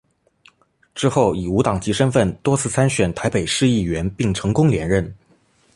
[0.95, 5.15] 之后以无党籍身分多次参选台北市议员并成功连任。